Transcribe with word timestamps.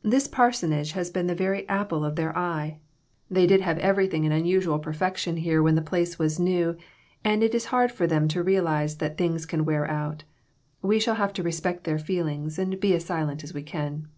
This 0.00 0.26
parsonage 0.28 0.92
has 0.92 1.10
been 1.10 1.26
the 1.26 1.34
very 1.34 1.68
apple 1.68 2.06
of 2.06 2.16
their 2.16 2.34
eye; 2.34 2.78
they 3.30 3.46
did 3.46 3.60
A 3.60 3.64
SMOKY 3.64 3.70
ATMOSPHERE. 3.70 3.82
75 3.82 3.82
have 3.84 3.90
everything 3.92 4.24
in 4.24 4.32
unusual 4.32 4.78
perfection 4.78 5.36
here 5.36 5.62
when 5.62 5.74
the 5.74 5.82
place 5.82 6.18
was 6.18 6.40
new, 6.40 6.74
and 7.22 7.42
it 7.42 7.54
is 7.54 7.66
hard 7.66 7.92
for 7.92 8.06
them 8.06 8.26
to 8.28 8.42
real 8.42 8.66
ize 8.66 8.96
that 8.96 9.18
things 9.18 9.44
can 9.44 9.66
wear 9.66 9.86
out. 9.86 10.24
We 10.80 10.98
shall 10.98 11.16
have 11.16 11.34
to; 11.34 11.42
respect 11.42 11.84
their 11.84 11.98
feelings, 11.98 12.58
and 12.58 12.80
be 12.80 12.94
as 12.94 13.04
silent 13.04 13.44
as 13.44 13.52
we 13.52 13.62
can." 13.62 14.08